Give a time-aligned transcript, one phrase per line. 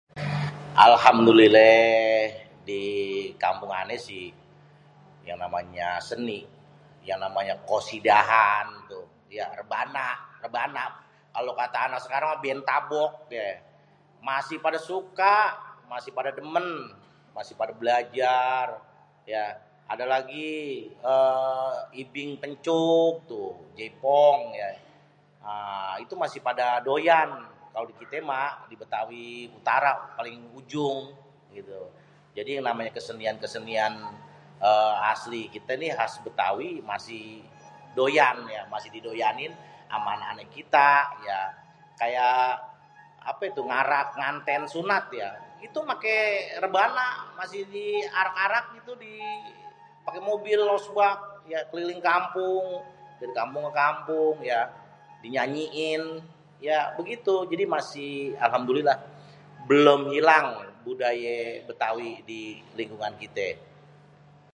[0.87, 2.21] alhamdulilléh
[2.69, 2.83] di
[3.43, 4.27] kampung ané sih
[5.27, 6.39] yang namanya seni,
[7.07, 8.67] yang namanya qosidahan..
[9.59, 10.09] rebana,
[10.43, 10.89] rebanaa..
[11.33, 13.11] kalo kata anak sekarang band tabok..
[14.29, 15.35] masih pada suka,
[15.91, 16.69] masih pada dêmên,
[17.37, 18.65] masih pada belajar..
[19.93, 20.53] ada lagi
[22.01, 24.69] ibing pêncuk tuh, jaipong ya,
[26.03, 27.29] itu masih pada doyan..
[27.73, 29.27] kalo di kité mah di bêtawi
[29.57, 30.97] utara paling ujung..
[32.37, 33.95] jadi yang namanya kesenian-kesenian
[35.13, 37.23] asli kité nih khas bêtawi masih
[37.97, 38.65] doyan yak..
[38.73, 39.51] masih didoyanin
[39.95, 40.89] ama anak-anak kita..
[41.99, 42.53] kayak
[43.29, 45.35] apa tuh, ngarak ngantén sunat yak..
[45.65, 46.17] itu maké
[46.63, 47.07] rebana
[47.75, 48.93] diarak-arak gitu
[50.07, 51.17] paké mobil losbak
[51.71, 52.65] keliling kampung..
[53.19, 54.35] dari kampung ke kampung
[55.23, 56.03] dinyanyiin..
[56.69, 57.35] ya begitu..
[57.51, 58.15] jadi masih
[58.45, 58.95] alhamdulillah
[59.69, 60.47] belum ilang
[60.87, 61.35] budaya
[61.67, 62.41] bêtawi di
[62.77, 63.47] lingkungan kité..